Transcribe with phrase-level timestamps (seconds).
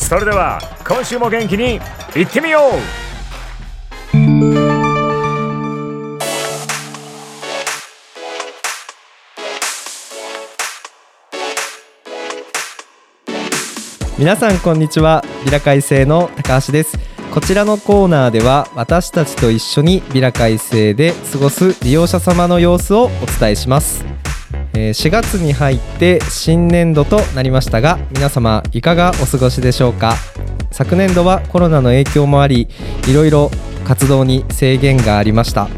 [0.00, 1.74] それでは今週も元気に
[2.16, 3.10] いってみよう。
[14.18, 15.24] 皆さんこんにちは。
[15.44, 16.98] ビラ会生の高橋です。
[17.32, 24.09] こちらのコーナーでは私たちと一緒にビラ会生で過ごす利用者様の様子をお伝えします。
[24.74, 30.14] えー4月に入って新年度となりましたが皆様いかがお過ごしでしょうか？
[30.70, 32.68] 昨年度はコロナの影響もあり
[33.08, 33.50] いろいろ
[33.84, 35.68] 活動に制限がありました。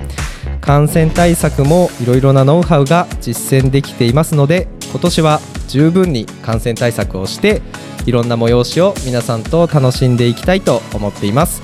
[0.61, 7.63] 感染対策もいろいろなノウハウが実践できていますので今年は十分に感染対策をして
[8.07, 11.63] いろんな催しを皆さんと楽しんでいきたいと思っています。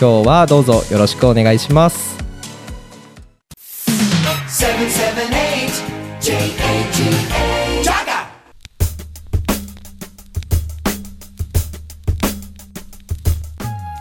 [0.00, 2.16] 今日はどうぞよろしくお願いします。
[6.28, 7.88] 778 J-A-G-A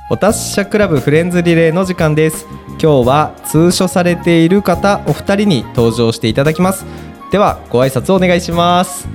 [0.09, 2.45] お達者クラブフレンズリレーの時間です。
[2.81, 6.85] 今日は通所されている方お二人に登場していただきます。
[7.31, 9.07] ではご挨拶お願いします。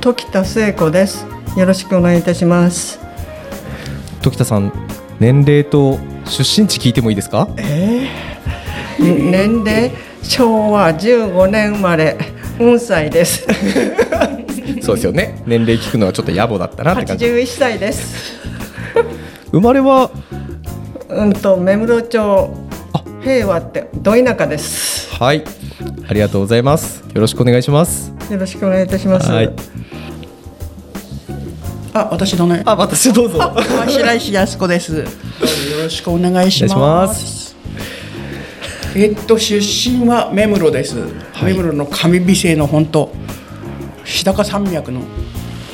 [0.00, 1.26] 時田聖子です。
[1.54, 2.98] よろしくお願いいたします。
[4.22, 4.72] 時田さん
[5.20, 7.46] 年齢と出身地聞いてもいいですか？
[8.98, 9.92] 年齢？
[10.22, 12.18] 昭和15年生まれ、
[12.58, 13.46] 4歳です。
[14.82, 18.38] そうですよね年齢聞くのはちょっと野暮だったなって感じ81歳です。
[19.50, 20.10] 生まれは？
[21.08, 22.54] うんと目室町
[23.22, 25.10] 平和ってど田舎です。
[25.14, 25.44] はい
[26.08, 29.30] ありがとうございますよろしくお願いしますよろしくお願いいたします。
[29.30, 29.50] はい
[31.94, 32.62] あ、私のね。
[32.66, 34.94] あ私どうぞ白石靖子です。
[34.96, 35.12] どうぞ
[35.76, 37.47] よろしくお願いします。
[38.96, 40.96] えっと出身は目室です。
[41.42, 43.12] 目室の上美生の本当
[44.04, 45.02] 日高山脈の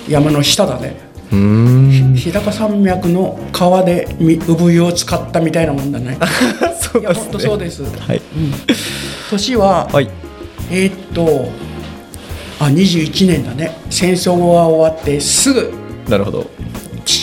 [0.08, 0.96] 山の下だね。
[1.32, 6.18] うーん日高山脈の川でみ産湯を使ったみたいなもんだね。
[6.80, 7.82] そういや本当そうです。
[7.82, 8.20] はい
[9.30, 10.08] 年は、はい
[10.70, 11.48] えっと
[12.60, 13.76] あ21年だね。
[13.90, 15.72] 戦争が終わってすぐ
[16.08, 16.50] なるほど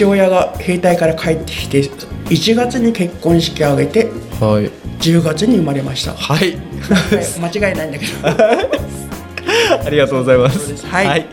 [0.02, 4.06] 父親が兵隊から帰ってきて1月に結婚式を挙げて
[4.40, 4.72] はい。
[5.00, 6.52] 10月に生まれました、ははい。
[6.52, 6.58] い、
[7.40, 8.12] 間違いないんだけど。
[9.86, 10.86] ありがとうございます。
[10.88, 11.08] はい。
[11.08, 11.26] はい、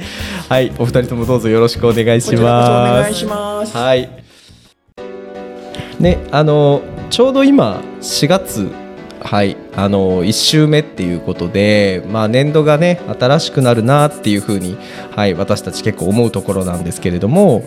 [0.48, 0.72] はい。
[0.78, 3.02] お二人ともどうぞよろしくお願いします。
[3.02, 3.76] 願いします。
[3.76, 4.10] はい。
[5.98, 8.68] ね、あのちょうど今4月。
[9.20, 14.78] はい、あの1週目っていうことで、まあ、年度がね新しくなるなっていうふうに、
[15.10, 17.64] はい、私たち結構思うところなんですけれども、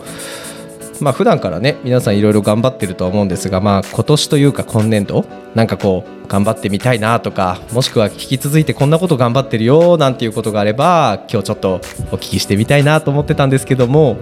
[1.02, 5.26] まあ普段からね皆さんいろいろ頑張ってるとは思うんですが、まあ、今年というか今年度
[5.56, 11.80] なんかこう頑張ってみたいなとかもしくは引き続いてこんなこと頑張ってるよなんていうことがあれば今日ちょっとお
[12.16, 14.18] 聞きしてみたいなと思ってたんですけども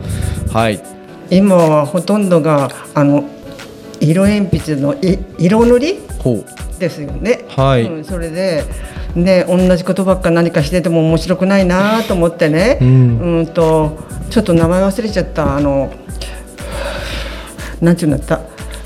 [0.52, 0.82] はい。
[1.30, 3.24] 今はほとんどがあの
[4.00, 6.00] 色鉛筆のい色塗り
[6.80, 7.46] ですよね。
[7.50, 7.84] はい。
[7.84, 8.64] うん、それで。
[9.16, 13.98] ね、同じことばっか何かしてても面白くないなと思ってね、ううんん、と
[14.30, 15.92] ちょっと名前忘れちゃったあの
[17.82, 18.40] なんちゅうんだった？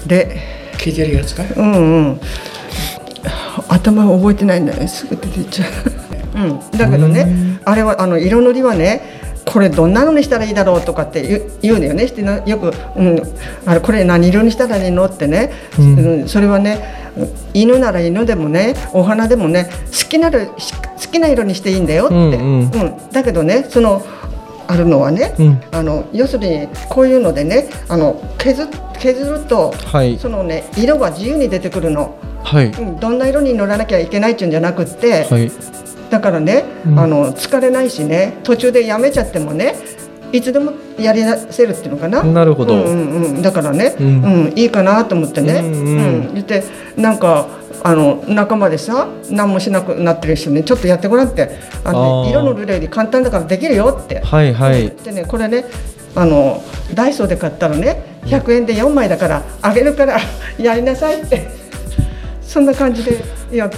[0.06, 0.38] で
[0.78, 1.44] 聞いてるやつか？
[1.44, 2.19] いうんうん。
[3.69, 5.66] 頭覚えてないんだねすぐ出ていっちゃ
[6.36, 12.07] う、 うん、だけどねあれはあの色塗りはねこれどんなのにしたらいいだろうとかって言う言うのよね。
[12.07, 13.22] してなよく、うん、
[13.66, 16.28] あれこれ何色にしたらいいのってね、うん。
[16.28, 16.80] それはね
[17.54, 20.80] 犬なら犬でもねお花でもね好きなるし好
[21.12, 22.31] きな色にしていいんだよって、うん。
[22.31, 22.94] うん。
[23.12, 24.01] だけどねその
[24.74, 25.62] あるのはね、うん。
[25.72, 28.68] あの要するにこういうのでねあの削
[28.98, 30.18] 削ると、はい。
[30.18, 32.18] そのね色が自由に出てくるの。
[32.44, 32.68] はい。
[32.68, 35.52] うんどんな色に塗らなきゃいけないっていうんじゃなくって、はい。
[36.10, 37.00] だからね、うん。
[37.00, 39.75] あの疲れないしね途中でやめちゃってもね
[40.31, 41.22] いつでもやり
[41.52, 42.24] せるっていうのかな。
[42.24, 42.74] なるほど。
[42.74, 46.64] うんうんうん、だからね、ううんん、いいかなと思ってね、うんううんん、言って
[46.98, 47.48] なんか
[47.84, 51.50] あの仲間でさ何もしなくなってる人ねちょっとやってごらんって。
[51.84, 54.22] あのね、色のルレより簡単だからできるよって。
[54.22, 54.90] はいはい。
[54.90, 55.66] でねこれね
[56.16, 56.64] あの
[56.94, 60.18] ダイソーで買ったらね100円で4枚だからあげるから
[60.58, 61.48] やりなさいって。
[62.42, 63.20] そんな感じで
[63.52, 63.70] やっ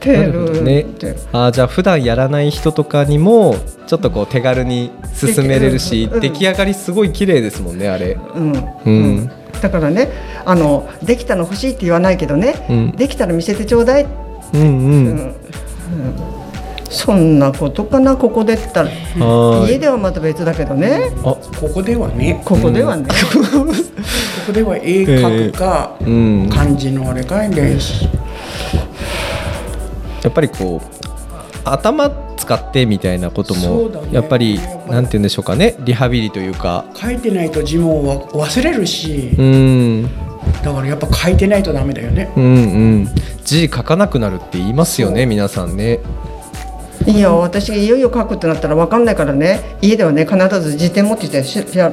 [0.00, 0.26] て
[0.60, 0.86] ね。
[1.32, 3.56] あーじゃあ普段やらない人とかにも
[3.86, 6.20] ちょっとこう手軽に進めれるし、うん。
[6.20, 8.18] 出来上がりすごい綺麗ですもんねあれ。
[8.34, 8.52] うん。
[8.84, 9.30] うん
[9.64, 10.10] だからね。
[10.44, 12.90] あのできたの欲しいって言わないけどね、うん。
[12.92, 14.06] できたら見せてちょうだい、
[14.52, 14.66] うんうん。
[14.66, 15.08] うん。
[15.08, 15.34] うん。
[16.90, 18.90] そんなことかなここでって言ったら。
[19.66, 21.10] 家ではまた別だけどね。
[21.20, 21.22] あ。
[21.22, 21.38] こ
[21.72, 22.42] こではね。
[22.44, 23.08] こここではね、
[24.46, 26.50] こでは絵描くか、うん。
[26.52, 28.04] 漢字のあれかいです
[30.22, 31.04] やっぱりこう
[31.64, 32.10] 頭
[32.44, 34.08] 使ってみたいなこともね。
[34.12, 34.58] やっぱり
[34.88, 35.74] なんて言うんでしょうかね。
[35.80, 36.84] リハビリというか。
[36.94, 39.30] 書いてないと字もわ忘れるし。
[39.38, 40.02] うん。
[40.62, 42.30] だからやっぱ書いてないとダメだよね。
[42.36, 42.48] うんう
[43.02, 43.08] ん。
[43.44, 46.00] 字書かなくなるって言いますよね皆さんね。
[47.06, 49.60] いや私いよいよ書くってなったら分かんないからね。
[49.80, 51.92] 家ではね必ず辞典持ってきてししゃ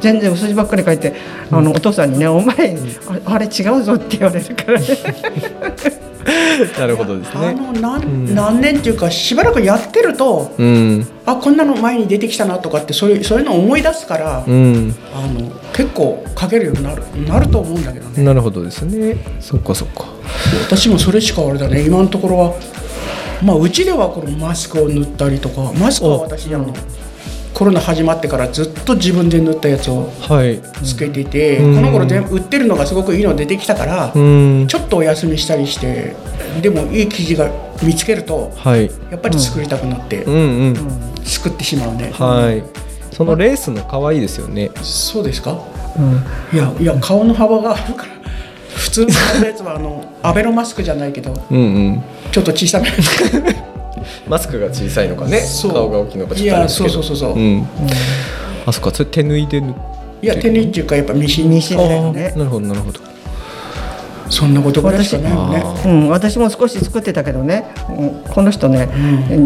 [0.00, 1.14] 全然薄字ばっかり書いて
[1.50, 2.76] あのお父さんにね「お前
[3.24, 4.86] ああれ違うぞ」って言われるからね
[6.78, 7.54] なるほどですあね。
[7.54, 14.94] の何,、何年っていうかしばらくやってるとうんあこんなの前に出てきたなとかってそういうそういうのを思い出すから、うん。
[15.14, 19.16] あの結構書けるようになるなると思うんだけどねなるほどですね。
[19.40, 20.06] そっかそっか。
[20.68, 22.54] 私もそれしかあれだね今のところは
[23.42, 26.66] まあうちではこのマスクを塗ったりとかマスクは私あの
[27.56, 30.60] コロナ始まってからずっと自分で塗ったやつをはい。
[30.84, 34.66] つけてて、うんこの頃全部売ってるのがすごくいいの出てきたから、うん。
[34.68, 36.14] ちょっとお休みしたりして
[36.60, 37.50] でもいい生地が
[37.82, 38.90] 見つけるとはい。
[39.10, 40.38] やっぱり作りたくなってうんう
[40.72, 40.76] ん。
[41.24, 42.62] 作ってしまうね、はい。
[43.10, 44.70] そのレースの可愛いですよね。
[44.82, 45.58] そうですか、
[46.52, 48.12] いやいや顔の幅があるから
[48.74, 51.62] 普通のやつはあのアベノマスクじゃないけどうんう
[51.92, 52.02] ん。
[52.30, 52.90] ちょっと小さめ
[54.28, 55.40] マスクが小さいのかね。
[55.40, 56.94] そう顔が大きいのかちいやょっとあれですけど。
[56.94, 57.66] そうそうそうそう、うん。
[58.66, 58.90] あそっか。
[58.92, 59.74] それ手縫いで縫っ
[60.22, 63.00] いや手縫いっていうかやっぱミシンミシンだよねなるほどなるほど。
[64.30, 68.88] そんなことぐらいしかないよねあうん、私も少し作ってたけどね、うんこの人ね、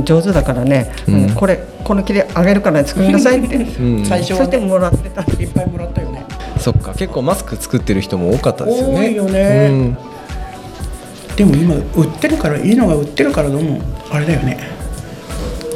[0.05, 4.07] 上手だからね、うんうんこれこの切れあげるから作りなさいって、うん。
[4.07, 5.23] 最初は、そしてね、もらってた。
[5.23, 6.25] いっぱいもらったよね
[6.59, 6.93] そっか。
[6.95, 8.99] 結構マスク作ってる人も多かったですよね。
[8.99, 9.97] 多いよねうん。
[11.37, 13.81] でも今売ってるからいいのが売ってるからどうも
[14.11, 14.59] あれだよね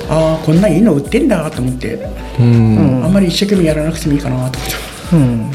[0.08, 1.94] ああこんないいの売ってんだと思って、
[2.38, 3.02] うん。
[3.04, 4.74] あんまり一生懸命やらなくてもいいかなと思って
[5.12, 5.50] うん、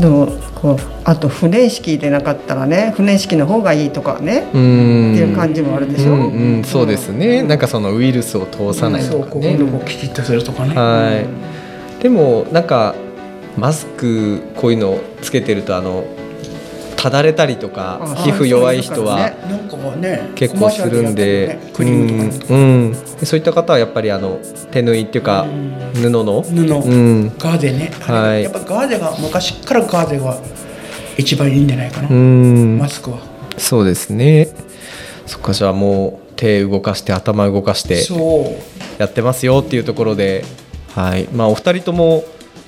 [0.00, 5.12] でもこうあと不燃式でなかったらね不燃式の方がいいとかね、うん。
[5.14, 6.12] っていう感じもあるでしょ？
[6.12, 7.42] うんうん、そうですね。
[7.42, 9.58] なんかそのウイルスを通さないそうこことかね。
[9.58, 11.20] のこうきちっとするとかねは
[11.98, 12.02] い。
[12.02, 12.94] でもなんか
[13.56, 16.04] マスクこういうのつけてるとあの
[17.00, 19.30] ただれたりとかあ皮膚弱い人は
[20.34, 21.84] 結構するんで、う
[22.56, 22.94] ん。
[23.22, 24.40] そういった方はやっぱりあの
[24.72, 27.32] 手縫いっていうかうん布の布、うん。
[27.38, 28.42] ガーゼね、はい。
[28.42, 30.38] やっぱガーゼが昔からガーゼが
[31.16, 32.78] 一番いいんじゃないかな、うん。
[32.78, 33.18] マスクは。
[33.56, 34.48] そうですね。
[35.26, 38.02] そっかじゃあもう手動かして頭動かして
[38.98, 40.44] やってますよっていうところで、
[40.96, 41.28] はい。
[41.32, 42.24] まあお二人とも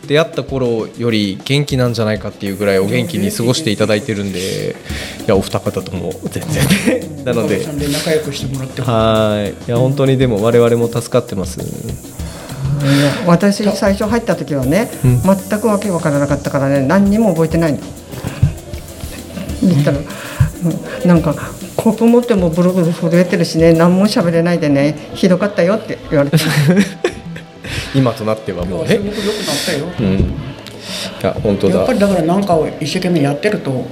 [0.06, 4.76] 出会った頃より元気なんじゃないかっていうぐらいお元気に過ごしていただいてるんで、
[5.25, 7.23] いやお二方とも全然ね。
[7.25, 9.50] なので仲良くしてもらってはい。
[9.50, 11.61] いや本当にでも我々も助かってます。
[13.26, 17.78] 私最初入った時はね、うん全くわけわからなかったからね何にも覚えてないの。
[19.62, 20.04] 言ったら、うん
[21.07, 21.35] なんか
[21.76, 26.37] コップ持ってもブルブル震えてるしね何も喋れないでねひどかったよって言われて
[27.94, 28.90] 今となってはもうね。
[28.90, 29.14] すごくなっ
[29.66, 30.18] たよ、うん。
[30.18, 30.23] い
[31.23, 31.92] や本当だやっぱ。
[31.92, 33.87] りだからなんかを一生懸命やってると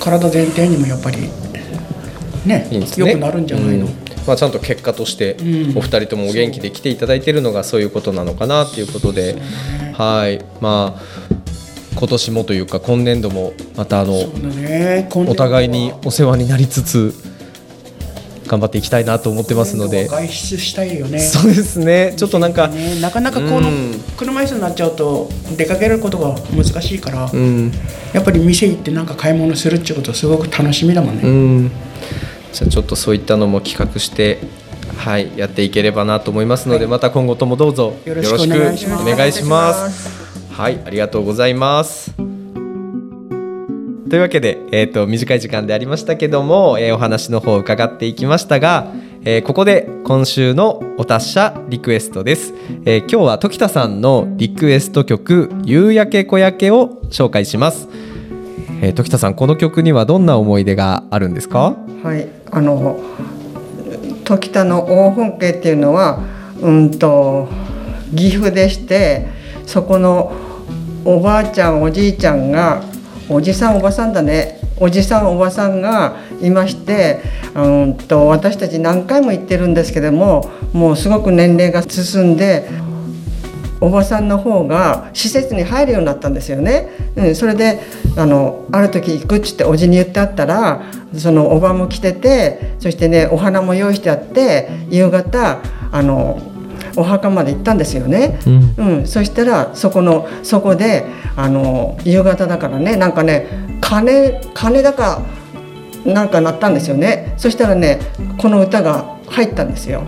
[0.00, 1.20] 体全体にもやっぱり
[2.46, 2.86] ねいいね。
[2.96, 9.36] 良くなるんじゃないの、うんまあ、ちゃんと結果としてうんお二人ともお元気で来ていただいているのがそういうことなのかなっていうことで、
[9.94, 11.02] はいまあ
[11.94, 14.14] 今年もというか今年度もまたあの
[15.14, 17.14] お互いにお世話になりつつ
[18.52, 20.08] 頑張っていきたいなと思ってますので。
[20.08, 21.18] 外出したいよね。
[21.18, 22.12] そうですね。
[22.18, 23.94] ちょっとなんか、ね、なかなかこのうん。
[24.18, 27.72] 車椅子になっちゃうと出かけることが難しいから、うん。
[28.12, 31.70] やっぱり店行ってなんか買い物するっていうことすごく楽しみだもんね、うん、
[32.52, 34.38] じゃあちょっとそういったのも企画して、
[34.98, 39.02] はい、やっていければなと思いますので、また今後ともどうぞよろしくお願いします。
[39.02, 40.10] よろくお願いします。
[40.50, 42.31] はい、ありがとうございます。
[44.12, 48.92] というわけで、えー、と短い時間でありましたけども、えーお話の方を伺っていきましたが、
[49.24, 52.52] えーここで今週のお達者リクエストです、
[52.84, 57.88] えー今日は時田さんのリクエスト曲夕焼け小焼けを紹介します、
[58.82, 61.74] えー時田さんこの曲にはどんな思い出があるんですか？
[62.04, 63.00] はい、あの
[64.24, 66.20] 時田の大本家っていうのは
[66.60, 67.48] うんと
[68.14, 69.26] 岐阜でして
[69.64, 70.34] そこの
[71.06, 72.91] おばあちゃんおじいちゃんが
[73.32, 77.20] おじさんおばさんだねおじさんおばさんがいまして
[77.54, 82.68] うんと私たち何回も行ってるんですけどももうすごく年齢が進んで
[83.80, 86.88] おばさんの方が施設に入るようになったんですよね。
[87.16, 87.80] うん、それで
[88.16, 90.82] あのある時行くっつっておじに言ってあったら
[91.16, 95.60] そのおばも来ててそしてねお花も用意してあって夕方
[95.90, 96.51] あの
[96.96, 98.38] お墓まで行ったんですよね。
[98.46, 98.74] うん。
[98.76, 101.04] うん、そしたらそこのそこで
[101.36, 103.46] あの夕方だからねなんかね
[103.80, 105.22] 鐘鐘だか
[106.04, 107.34] なんか鳴ったんですよね。
[107.36, 108.00] そしたらね
[108.38, 110.02] この歌が入ったんですよ、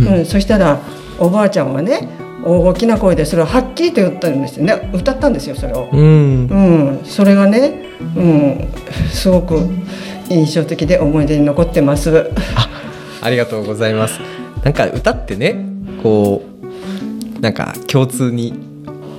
[0.00, 0.24] うん。
[0.24, 0.78] そしたら
[1.18, 2.08] おばあちゃんはね
[2.44, 4.90] 大きな声でそれをはっきりと言ったんですよね。
[4.92, 6.46] 歌ったんですよそれを、うん。
[6.46, 8.68] うん、それがね、うん、
[9.10, 9.60] すごく
[10.28, 12.30] 印象的で思い出に残ってます。
[13.22, 14.20] ありがとうございます。
[14.62, 15.73] なんか歌ってね、
[16.04, 16.44] こ
[17.36, 18.52] うなんか共通に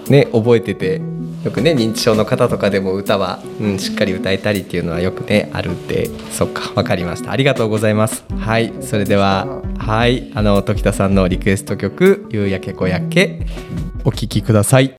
[0.08, 1.01] ね覚えてて、
[1.44, 7.32] よくね認知症の方とかでも歌は、うん、しっかり歌えたりっていうのはよくねあるんで、そっか分かりました。
[7.32, 8.24] ありがとうございます。
[8.39, 13.48] はい、それでははいあの時田さんのリクエスト曲夕焼け小焼け
[14.04, 14.96] お聴きください。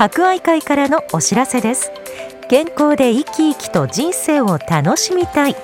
[0.00, 1.92] 博愛会からのお知らせです。
[2.48, 5.56] 健康で生き生きと人生を楽しみたい。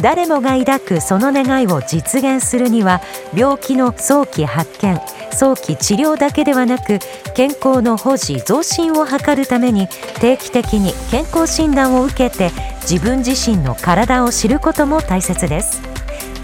[0.00, 3.00] 誰もが抱くその願いを実現するには
[3.34, 5.00] 病気の早期発見
[5.32, 7.00] 早期治療だけではなく
[7.34, 9.88] 健康の保持増進を図るために
[10.20, 15.82] 定期的に健康診断を受けて自分自身の体を知ることも大切です。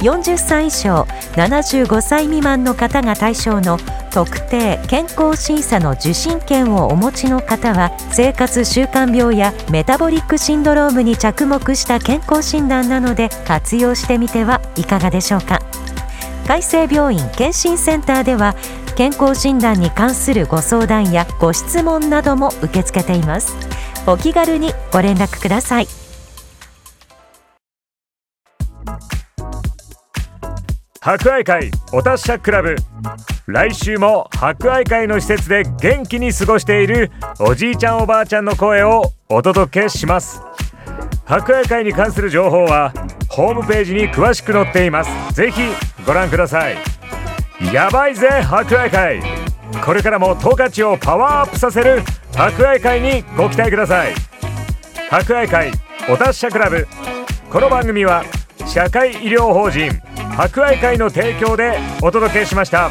[0.01, 3.79] 40歳以上75歳未満の方が対象の
[4.19, 15.61] 特定健康審査の受診券をお持ちの方は生活習慣病やメタボリックシンドロームに着目した健康診断なので活用してみてはいかがでしょうか。
[16.49, 18.57] 海生病院健診センターでは
[18.97, 23.55] 健康診断に関するご相談やご質問なども受け付けています。
[24.05, 25.87] お気軽にご連絡ください。
[31.01, 32.75] 博愛会お達者クラブ。
[33.51, 40.43] 来週も博愛会の施設で元気に過ごしているおじいちゃんおばあちゃんの声をお届けします。
[41.25, 42.93] 博愛会に関する情報は
[43.31, 45.35] ホームページに詳しく載っています。
[45.35, 45.63] ぜひ
[46.07, 46.77] ご覧ください。
[47.73, 49.23] やばいぜ博愛会。
[49.83, 52.03] これからも十勝をパワーアップさせる
[52.37, 54.13] 博愛会にご期待ください。
[55.09, 55.73] 博愛会
[56.07, 56.87] お達者クラブ。
[57.49, 58.25] この番組は
[58.67, 59.91] 社会医療法人
[60.37, 62.91] 博愛会の提供でお届けしました。